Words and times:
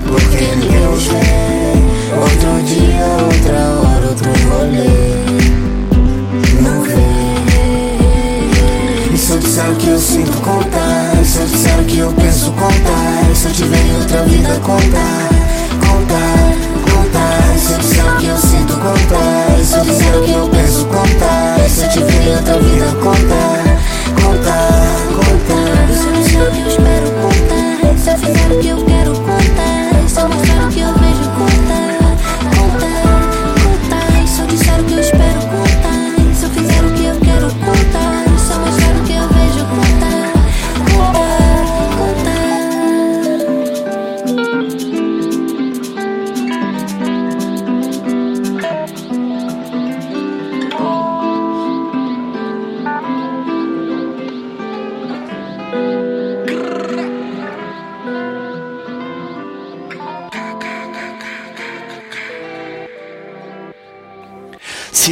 porque 0.00 0.44
ninguém 0.56 0.80
nos 0.80 1.06
vê. 1.06 1.16
Outro 2.16 2.62
dia, 2.64 3.06
outra 3.24 3.58
hora, 3.80 4.08
outro 4.08 4.30
rolê. 4.48 5.16
Não 6.62 6.82
vê. 6.82 6.94
E 9.12 9.16
se 9.18 9.30
eu 9.32 9.38
disser 9.38 9.70
o 9.70 9.76
que 9.76 9.88
eu 9.88 9.98
sinto 9.98 10.36
contar? 10.38 11.20
E 11.20 11.24
se 11.24 11.38
eu 11.38 11.46
disser 11.46 11.80
o 11.80 11.84
que 11.84 11.98
eu 11.98 12.12
penso 12.12 12.50
contar? 12.52 13.30
E 13.30 13.36
se 13.36 13.46
eu 13.46 13.52
tiver 13.52 13.86
em 13.86 13.96
outra 13.96 14.22
vida 14.24 14.60
contar? 14.60 15.28
Contar, 15.80 16.54
contar. 16.92 17.54
E 17.54 17.58
se 17.58 17.72
eu 17.72 17.78
disser 17.78 18.04
o 18.04 18.16
que 18.18 18.26
eu 18.26 18.38
sinto 18.38 18.74
contar? 18.74 19.58
E 19.60 19.64
se 19.64 19.74
eu 19.76 19.84
disser 19.84 20.16
o 20.16 20.22
que 20.24 20.32
eu 20.32 20.48
penso 20.48 20.84
contar? 20.86 21.60
E 21.64 21.70
se 21.70 21.82
eu 21.84 21.88
tiver 21.90 22.26
em 22.26 22.36
outra 22.36 22.58
vida? 22.58 22.86
Contar, 23.02 23.45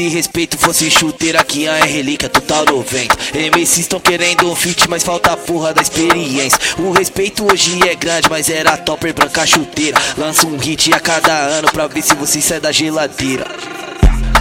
Se 0.04 0.10
respeito 0.10 0.58
fosse 0.58 0.90
chuteira, 0.90 1.40
aqui 1.40 1.66
é 1.66 1.82
relíquia 1.82 2.28
total 2.28 2.66
90. 2.66 3.16
MCs 3.32 3.78
estão 3.78 3.98
querendo 3.98 4.50
um 4.50 4.54
feat, 4.54 4.86
mas 4.86 5.02
falta 5.02 5.32
a 5.32 5.36
porra 5.36 5.72
da 5.72 5.80
experiência. 5.80 6.58
O 6.78 6.90
respeito 6.90 7.50
hoje 7.50 7.80
é 7.88 7.94
grande, 7.94 8.28
mas 8.28 8.50
era 8.50 8.76
topper 8.76 9.14
branca 9.14 9.46
chuteira. 9.46 9.96
Lança 10.18 10.46
um 10.46 10.58
hit 10.58 10.92
a 10.92 11.00
cada 11.00 11.32
ano 11.32 11.72
pra 11.72 11.86
ver 11.86 12.02
se 12.02 12.14
você 12.16 12.42
sai 12.42 12.60
da 12.60 12.70
geladeira. 12.70 13.46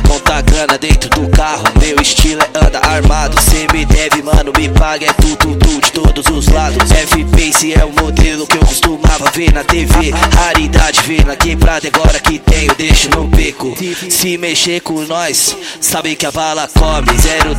Conta 0.08 0.42
grana 0.42 0.78
dentro 0.78 1.10
do 1.10 1.30
carro, 1.30 1.64
meu 1.80 1.96
estilo 2.02 2.42
é 2.42 2.66
anda 2.66 2.80
armado. 2.80 3.40
Cê 3.42 3.68
me 3.74 3.86
deve, 3.86 4.22
mano, 4.22 4.52
me 4.58 4.70
paga, 4.70 5.08
é 5.08 5.14
tudo, 5.14 5.56
tudo 5.56 5.82
de 5.82 5.92
todos 5.92 6.28
os 6.28 6.48
lados. 6.48 6.92
F-Pace 6.92 7.74
é 7.74 7.84
o 7.84 7.92
modelo 7.92 8.46
que 8.48 8.58
eu 8.58 8.62
costumava 8.62 9.32
ver 9.32 9.54
na 9.54 9.64
TV. 9.64 10.12
Raridade 10.36 11.02
ver 11.02 11.26
na 11.26 11.36
quebrada, 11.36 11.88
agora 11.88 12.20
que 12.20 12.40
tenho, 12.40 12.74
deixo 12.76 13.10
no 13.10 13.26
beco. 13.28 13.76
Se 14.10 14.38
mexer 14.38 14.82
com 14.82 15.02
nós, 15.02 15.56
sabe 15.80 16.16
que 16.16 16.26
a 16.26 16.32
bala 16.32 16.68
come. 16.68 17.08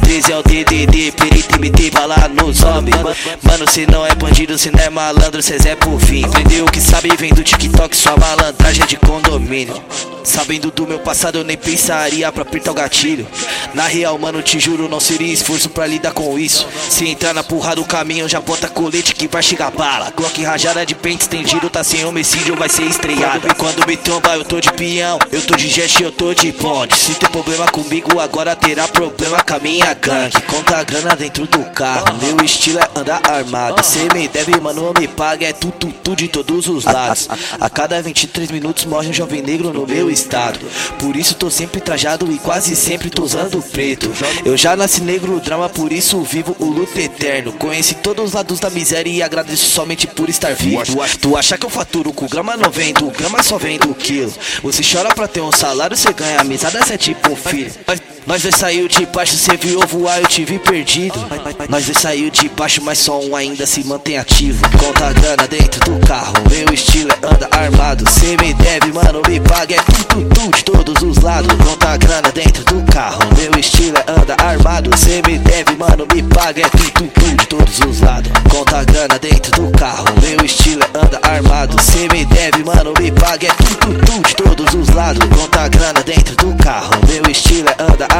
013 0.00 0.32
é 0.32 0.36
o 0.36 0.42
DDD, 0.42 1.12
perito 1.12 1.58
MT, 1.58 1.90
bala 1.90 2.28
nos 2.28 2.62
homens. 2.62 2.96
Mano, 3.42 3.68
cê 3.68 3.86
não 3.86 4.04
é 4.06 4.14
bandido, 4.14 4.58
cê 4.58 4.70
não 4.70 4.80
é 4.80 4.90
malandro, 4.90 5.42
cê 5.42 5.56
é 5.68 5.76
por 5.76 6.00
fim. 6.00 6.24
Aprendeu 6.24 6.64
o 6.64 6.70
que 6.70 6.80
sabe, 6.80 7.10
vem 7.16 7.32
do 7.32 7.42
TikTok, 7.42 7.96
sua 7.96 8.16
malandragem 8.16 8.84
é 8.84 8.86
de 8.86 8.96
condomínio. 8.96 9.82
Sabendo 10.24 10.70
do 10.70 10.86
meu 10.86 10.98
passado, 10.98 11.38
eu 11.38 11.44
nem 11.44 11.56
pensaria 11.56 12.32
pra 12.32 12.42
apertar 12.42 12.70
o 12.70 12.74
gatilho. 12.74 13.26
Na 13.74 13.86
real, 13.86 14.18
mano, 14.18 14.42
te 14.42 14.58
juro, 14.58 14.88
não 14.88 14.98
seria 14.98 15.32
esforço 15.32 15.68
pra 15.68 15.86
lidar 15.86 16.12
com 16.12 16.38
isso. 16.38 16.66
Se 16.88 17.06
entrar 17.06 17.34
na 17.34 17.44
porra 17.44 17.76
do 17.76 17.84
caminho, 17.84 18.28
já 18.28 18.40
bota 18.40 18.68
colete 18.68 19.14
que 19.14 19.28
vai 19.28 19.42
chegar 19.42 19.70
bala. 19.70 20.12
Glock 20.16 20.42
rajada 20.42 20.84
de 20.86 20.94
pente 20.94 21.22
estendido, 21.22 21.68
tá 21.68 21.84
sem 21.84 22.04
homicídio, 22.04 22.56
vai 22.56 22.68
ser 22.68 22.84
estreado. 22.84 23.46
E 23.46 23.54
quando 23.54 23.86
me 23.86 23.96
tromba, 23.96 24.34
eu 24.34 24.44
tô 24.44 24.60
de 24.60 24.72
peão, 24.72 25.18
eu 25.30 25.42
tô 25.42 25.54
de 25.56 25.68
jet, 25.68 26.02
eu 26.02 26.10
tô 26.10 26.32
de 26.32 26.50
bonde. 26.52 26.96
Se 26.96 27.14
tem 27.14 27.28
problema 27.28 27.66
comigo, 27.66 28.18
agora 28.18 28.56
terá 28.56 28.88
problema 28.88 29.42
com 29.42 29.54
a 29.54 29.58
minha 29.58 29.92
gangue. 29.94 30.40
Conta 30.42 30.78
a 30.78 30.84
grana 30.84 31.14
dentro 31.14 31.46
do 31.46 31.62
carro, 31.70 32.06
meu 32.22 32.44
estilo 32.44 32.78
é 32.78 32.88
andar 32.98 33.20
armado. 33.24 33.82
Cê 33.84 34.08
me 34.14 34.26
deve, 34.26 34.58
mano, 34.58 34.94
me 34.98 35.06
paga, 35.06 35.46
é 35.46 35.52
tudo, 35.52 35.92
tudo 36.02 36.16
de 36.16 36.28
todos 36.28 36.66
os 36.66 36.84
lados. 36.84 37.28
A 37.60 37.68
cada 37.68 38.00
23 38.00 38.50
minutos 38.50 38.84
morre 38.86 39.08
um 39.08 39.12
jovem 39.12 39.42
negro 39.42 39.72
no 39.72 39.86
meu 39.86 40.13
estado. 40.14 40.60
Por 40.98 41.16
isso 41.16 41.34
tô 41.34 41.50
sempre 41.50 41.80
trajado 41.80 42.30
e 42.32 42.38
quase 42.38 42.74
sempre 42.74 43.10
tô 43.10 43.22
usando 43.22 43.62
preto. 43.62 44.10
Eu 44.44 44.56
já 44.56 44.76
nasci 44.76 45.02
negro 45.02 45.32
no 45.32 45.40
drama, 45.40 45.68
por 45.68 45.92
isso 45.92 46.22
vivo 46.22 46.56
o 46.58 46.64
luto 46.64 46.98
eterno. 46.98 47.52
Conheci 47.52 47.96
todos 47.96 48.26
os 48.26 48.32
lados 48.32 48.60
da 48.60 48.70
miséria 48.70 49.10
e 49.10 49.22
agradeço 49.22 49.66
somente 49.66 50.06
por 50.06 50.28
estar 50.28 50.54
vivo. 50.54 50.82
Tu 51.20 51.36
acha 51.36 51.58
que 51.58 51.66
eu 51.66 51.70
faturo 51.70 52.12
com 52.12 52.26
grama 52.26 52.56
não 52.56 52.70
vem 52.70 52.92
do 52.92 53.10
grama 53.10 53.42
só 53.42 53.58
vem 53.58 53.78
do 53.78 53.94
quilo. 53.94 54.32
Você 54.62 54.82
chora 54.82 55.14
pra 55.14 55.28
ter 55.28 55.40
um 55.40 55.52
salário, 55.52 55.96
você 55.96 56.12
ganha 56.12 56.40
amizade, 56.40 56.76
é 56.90 56.96
tipo 56.96 57.32
um 57.32 57.36
filho. 57.36 57.72
Nós- 58.26 58.42
dois 58.42 58.54
saiu 58.56 58.88
de 58.88 59.04
baixo, 59.06 59.36
cê 59.36 59.54
viu 59.56 59.80
voar, 59.86 60.18
eu 60.20 60.26
te 60.26 60.44
vi 60.44 60.58
perdido. 60.58 61.18
Nós 61.68 61.84
dois 61.84 61.98
saiu 61.98 62.30
de 62.30 62.48
baixo, 62.48 62.80
mas 62.82 62.98
só 62.98 63.20
um 63.20 63.36
ainda 63.36 63.66
se 63.66 63.84
mantém 63.84 64.16
ativo. 64.16 64.62
Conta 64.78 65.08
a 65.08 65.12
grana 65.12 65.46
dentro 65.48 65.80
do 65.80 66.06
carro, 66.06 66.32
meu 66.50 66.72
estilo 66.72 67.10
é 67.10 67.26
anda 67.26 67.48
armado. 67.52 68.08
Cê 68.10 68.36
me 68.40 68.54
deve, 68.54 68.92
mano, 68.92 69.20
me 69.28 69.38
paga, 69.40 69.74
é 69.76 69.82
tudo, 69.82 70.28
tudo 70.34 70.56
de 70.56 70.64
todos 70.64 71.02
os 71.02 71.18
lados. 71.22 71.52
Conta 71.64 71.90
a 71.90 71.96
grana 71.98 72.32
dentro 72.32 72.64
do 72.64 72.82
carro, 72.92 73.20
meu 73.36 73.60
estilo 73.60 73.98
é 73.98 74.10
anda 74.10 74.36
armado. 74.42 74.90
Cê 74.96 75.20
me 75.26 75.38
deve, 75.38 75.76
mano, 75.76 76.06
me 76.12 76.22
paga, 76.22 76.62
é 76.62 76.68
tudo, 76.70 77.10
tudo 77.12 77.36
de 77.36 77.46
todos 77.46 77.78
os 77.80 78.00
lados. 78.00 78.32
Conta 78.50 78.78
a 78.78 78.84
grana 78.84 79.18
dentro 79.18 79.50
do 79.52 79.70
carro, 79.78 80.06
meu 80.22 80.44
estilo 80.46 80.80
é 80.82 80.98
anda 80.98 81.20
armado. 81.22 81.80
Cê 81.82 82.08
me 82.10 82.24
deve, 82.24 82.64
mano, 82.64 82.94
me 82.98 83.12
paga, 83.12 83.48
é 83.48 83.54
tudo, 83.54 83.98
tudo 84.06 84.26
de 84.28 84.34
todos 84.34 84.74
os 84.74 84.88
lados. 84.94 85.22
Conta 85.28 85.60
a 85.60 85.68
grana 85.68 86.02
dentro 86.02 86.34
do 86.36 86.54
carro, 86.62 86.90
meu 87.06 87.30
estilo 87.30 87.68
é 87.68 87.82
anda 87.82 88.04
armado. 88.06 88.13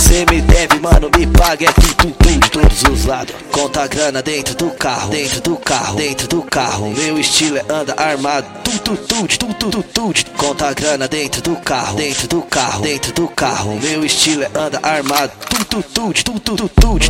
Cê 0.00 0.26
me 0.30 0.40
deve, 0.40 0.80
mano, 0.80 1.08
me 1.16 1.26
paga, 1.26 1.66
é 1.66 1.72
tudo, 1.72 2.12
tudo 2.12 2.40
de 2.40 2.50
todos 2.50 2.82
os 2.82 3.04
lados. 3.04 3.34
Conta 3.52 3.82
a 3.82 3.86
grana 3.86 4.20
dentro 4.20 4.54
do 4.56 4.70
carro, 4.70 5.10
dentro 5.10 5.40
do 5.40 5.56
carro, 5.56 5.96
dentro 5.96 6.28
do 6.28 6.42
carro. 6.42 6.92
Meu 6.92 7.18
estilo 7.18 7.58
é 7.58 7.64
anda 7.68 7.94
armado. 7.96 8.46
Tudo, 8.64 8.96
tudo, 8.96 9.38
tudo, 9.38 9.82
tudo. 9.82 10.24
Conta 10.36 10.68
a 10.68 10.72
grana 10.72 11.08
dentro 11.08 11.40
do 11.42 11.56
carro, 11.56 11.96
dentro 11.96 12.28
do 12.28 12.42
carro, 12.42 12.82
dentro 12.82 13.12
do 13.12 13.28
carro. 13.28 13.78
Meu 13.80 14.04
estilo 14.04 14.42
é 14.42 14.50
anda 14.54 14.80
armado. 14.82 15.32
Tudo, 15.48 15.82
tudo, 15.82 16.24
tudo, 16.24 16.40
tudo, 16.40 16.68
tudo. 16.68 17.06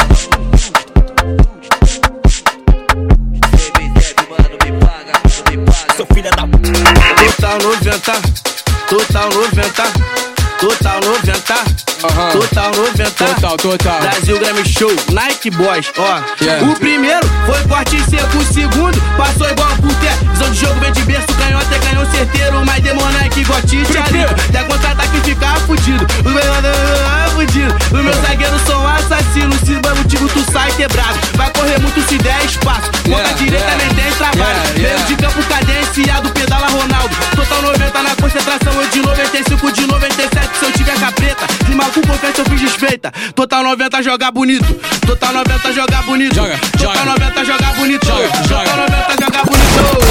Seu 5.97 6.06
filho 6.06 6.31
da 6.31 6.47
p. 6.47 6.56
Total 7.37 7.59
90, 7.59 8.12
total 8.89 9.31
90, 9.31 10.06
total 10.61 11.00
90, 11.00 11.55
Aham. 12.05 12.31
total 12.32 12.70
90. 12.75 13.11
Total, 13.11 13.56
total. 13.56 14.00
Brasil 14.00 14.38
Grammy 14.38 14.64
Show, 14.67 14.91
Nike 15.12 15.50
Boys, 15.50 15.93
ó. 15.99 16.20
Yeah. 16.43 16.67
O 16.70 16.75
primeiro 16.79 17.26
foi 17.47 17.62
corte 17.69 18.00
seco, 18.11 18.38
o 18.38 18.44
segundo 18.44 19.00
passou 19.17 19.49
igual 19.50 19.70
um 19.73 19.76
puté. 19.76 20.11
Visão 20.32 20.50
de 20.50 20.61
jogo 20.61 20.81
vem 20.81 20.93
de 20.93 21.03
berço, 21.03 21.26
canhota 21.38 21.75
é 21.75 21.79
canhão 21.79 22.11
certeiro, 22.11 22.64
mas 22.64 22.82
demon 22.82 23.08
Nike 23.20 23.44
gotite 23.44 23.93
de 42.17 42.23
maluco 42.23 42.27
confiança 42.27 42.41
eu 42.41 42.45
fiz 42.47 42.61
desfeita. 42.61 43.13
Total 43.35 43.63
90 43.63 44.03
jogar 44.03 44.31
bonito. 44.31 44.75
Total 45.07 45.33
90 45.33 45.73
jogar 45.73 46.03
bonito. 46.03 46.35
Joga, 46.35 46.59
Total 46.79 46.95
joga. 46.95 47.05
90 47.05 47.45
jogar 47.45 47.75
bonito. 47.75 48.07
Joga, 48.07 48.29
Total 48.29 48.45
joga. 48.47 48.77
90 48.77 49.25
jogar 49.25 49.45
bonito. 49.45 50.07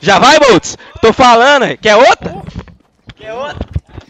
Já 0.00 0.18
vai, 0.18 0.38
Boltz? 0.40 0.76
Tô 1.02 1.12
falando, 1.12 1.76
quer 1.78 1.96
outra? 1.96 2.36
Quer 3.16 3.32
outra? 3.34 3.68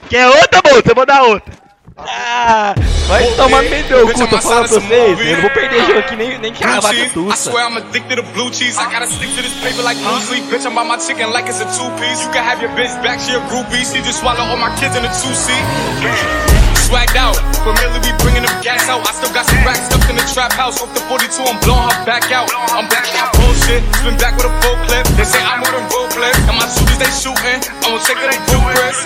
Quer 0.08 0.26
outra, 0.28 0.62
Boltz? 0.62 0.88
Eu 0.88 0.94
vou 0.94 1.06
dar 1.06 1.22
outra. 1.22 1.60
Ah, 2.02 2.74
vai 3.08 3.26
tomar 3.32 3.62
no 3.62 3.68
meio 3.68 3.84
do 3.84 3.90
meu 3.90 4.08
cu, 4.14 4.26
tô 4.26 4.38
falando 4.38 4.68
pra 4.70 4.78
vocês. 4.80 5.20
Eu 5.20 5.34
não 5.34 5.40
vou 5.42 5.50
perder 5.50 5.84
jogo 5.84 5.98
aqui 5.98 6.16
nem, 6.16 6.38
nem 6.38 6.50
que 6.50 6.64
a 6.64 6.80
vaca 6.80 6.94
I 6.96 7.10
tussa. 7.10 7.50
swear 7.50 7.68
I'm 7.68 7.76
addicted 7.76 8.16
to 8.16 8.22
blue 8.32 8.50
cheese. 8.50 8.78
I 8.78 8.84
gotta 8.90 9.06
stick 9.06 9.28
to 9.36 9.42
this 9.42 9.52
paper 9.62 9.82
like 9.82 10.00
blue 10.00 10.18
sleep. 10.20 10.44
Bitch, 10.44 10.64
I'm 10.64 10.74
by 10.74 10.82
my 10.84 10.96
chicken 10.96 11.30
like 11.30 11.46
it's 11.50 11.60
a 11.60 11.66
two 11.66 11.90
piece. 12.00 12.24
You 12.24 12.30
can 12.32 12.42
have 12.42 12.62
your 12.62 12.70
bitch 12.70 12.94
back, 13.02 13.20
she 13.20 13.32
a 13.34 13.40
groupie. 13.50 13.84
She 13.84 14.00
just 14.00 14.20
swallow 14.20 14.40
all 14.40 14.56
my 14.56 14.74
kids 14.76 14.96
in 14.96 15.04
a 15.04 15.08
two 15.08 15.34
seat. 15.34 16.59
swagged 16.90 17.14
out. 17.14 17.38
Familiar, 17.62 18.02
we 18.02 18.10
bringing 18.18 18.42
them 18.42 18.56
gas 18.66 18.90
out. 18.90 19.06
I 19.06 19.14
still 19.14 19.30
got 19.30 19.46
some 19.46 19.62
racks 19.62 19.86
stuffed 19.86 20.10
in 20.10 20.18
the 20.18 20.26
trap 20.34 20.50
house. 20.50 20.82
Off 20.82 20.90
the 20.90 21.00
42, 21.06 21.46
I'm 21.46 21.58
blowing 21.62 21.86
her 21.86 22.02
back 22.02 22.26
out. 22.34 22.50
I'm 22.74 22.90
back 22.90 23.06
out. 23.14 23.30
bullshit. 23.38 23.86
Spin 24.02 24.18
back 24.18 24.34
with 24.34 24.50
a 24.50 24.54
full 24.58 24.74
clip. 24.90 25.06
They 25.14 25.24
say 25.24 25.38
I'm 25.38 25.62
with 25.62 25.70
a 25.70 25.82
road 25.94 26.10
clip. 26.10 26.34
And 26.50 26.58
my 26.58 26.66
shooters, 26.66 26.98
they 26.98 27.10
shooting. 27.14 27.62
I'm 27.86 27.94
gonna 27.94 28.02
take 28.02 28.18
her, 28.18 28.26
they 28.26 28.42
group 28.50 28.66
press. 28.74 28.98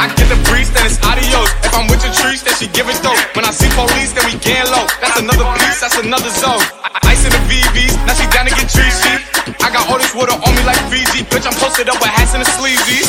I 0.00 0.08
get 0.16 0.32
the 0.32 0.40
breeze, 0.48 0.72
then 0.72 0.88
it's 0.88 0.96
adios. 1.04 1.52
If 1.62 1.76
I'm 1.76 1.86
with 1.92 2.00
the 2.00 2.10
trees, 2.24 2.40
then 2.42 2.56
she 2.56 2.66
give 2.72 2.88
it 2.88 2.96
though. 3.04 3.16
When 3.36 3.44
I 3.44 3.52
see 3.52 3.68
police, 3.76 4.16
then 4.16 4.24
we 4.24 4.40
gang 4.40 4.64
low. 4.72 4.88
That's 5.04 5.20
another 5.20 5.44
piece, 5.60 5.84
that's 5.84 6.00
another 6.00 6.32
zone. 6.40 6.64
I- 6.82 7.12
ice 7.12 7.22
in 7.26 7.32
the 7.34 7.42
VVs, 7.50 7.94
now 8.06 8.14
she 8.16 8.26
down 8.32 8.46
to 8.48 8.54
get 8.56 8.68
treachy. 8.72 9.20
I 9.60 9.68
got 9.70 9.88
all 9.90 9.98
this 9.98 10.14
water 10.14 10.32
on 10.32 10.52
me 10.54 10.62
like 10.64 10.80
Fiji. 10.88 11.24
Bitch, 11.28 11.46
I'm 11.46 11.56
posted 11.60 11.88
up 11.88 12.00
with 12.00 12.10
hats 12.10 12.34
and 12.34 12.42
the 12.44 12.50
sleazies. 12.56 13.08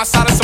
Outside 0.00 0.30
of 0.30 0.39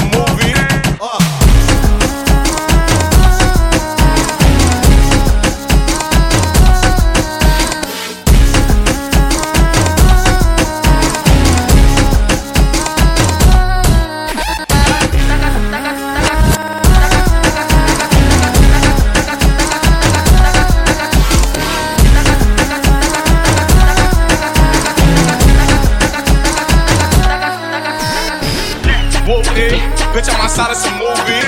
it, 29.58 29.81
bitch, 30.12 30.29
I'm 30.29 30.41
outside 30.41 30.70
of 30.70 30.79
some 30.79 30.97
movie. 31.00 31.44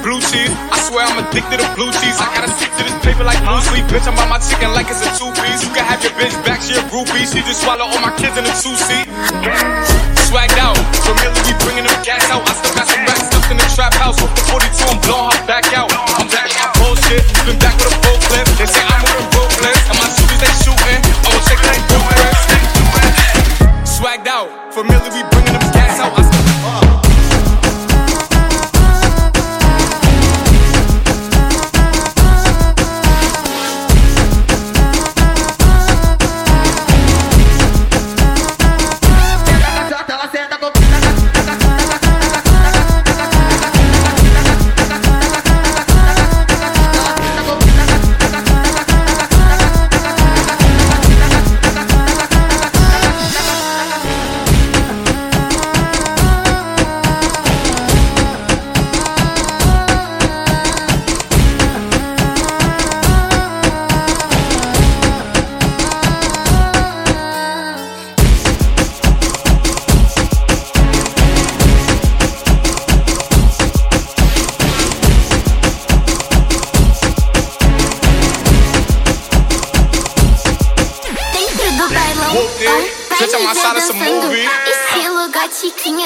Blue 0.00 0.20
cheese, 0.32 0.48
I 0.72 0.80
swear 0.80 1.04
I'm 1.04 1.20
addicted 1.20 1.60
to 1.60 1.68
blue 1.76 1.92
cheese. 1.92 2.16
I 2.18 2.28
gotta 2.32 2.48
stick 2.48 2.72
to 2.78 2.82
this 2.88 2.96
paper 3.04 3.24
like 3.24 3.38
blue 3.44 3.60
sleep. 3.68 3.84
Bitch, 3.92 4.08
I'm 4.08 4.16
by 4.16 4.24
my 4.28 4.40
chicken 4.40 4.72
like 4.72 4.88
it's 4.88 5.04
a 5.04 5.12
two 5.12 5.28
piece. 5.44 5.60
You 5.60 5.70
can 5.76 5.84
have 5.84 6.00
your 6.00 6.16
bitch 6.16 6.32
back, 6.44 6.64
she 6.64 6.72
a 6.72 6.82
groupie. 6.88 7.28
She 7.28 7.44
just 7.44 7.60
swallow 7.60 7.84
all 7.84 8.00
my 8.00 8.12
kids 8.16 8.36
in 8.36 8.44
a 8.48 8.54
two 8.56 8.72
seat. 8.76 9.06
Swagged 10.28 10.56
out, 10.56 10.78
familiar, 11.04 11.34
we 11.44 11.52
bringing 11.64 11.84
them 11.84 11.98
gas 12.00 12.24
out. 12.32 12.46
I 12.48 12.52
still 12.56 12.74
got 12.76 12.86
some 12.88 13.02
racks 13.04 13.28
stuffed 13.28 13.50
in 13.50 13.58
the 13.58 13.68
trap 13.76 13.92
house. 14.00 14.19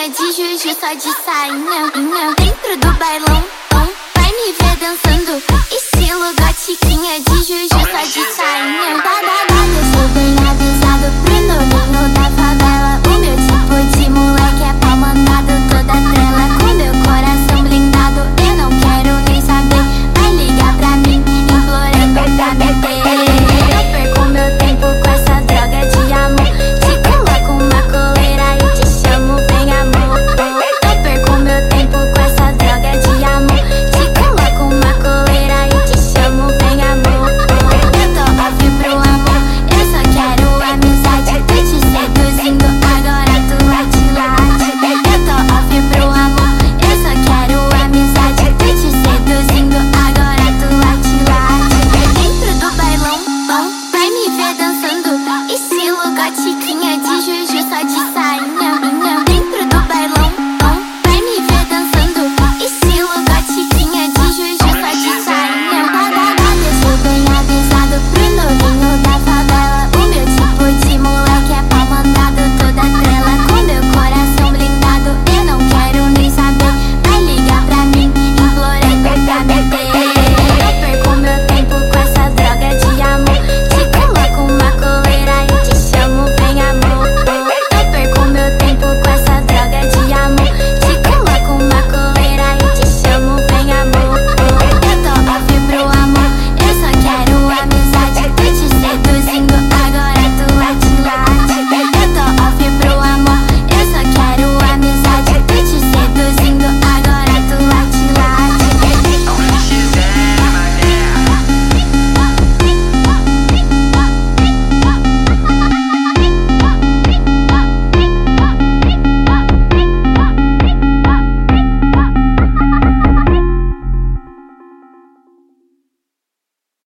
De 0.08 0.32
juju 0.32 0.74
só 0.78 0.92
de 0.94 1.12
sainha. 1.24 1.90
Dentro 2.36 2.76
do 2.76 2.92
bailão, 2.98 3.44
vai 4.14 4.30
me 4.32 4.52
ver 4.52 4.63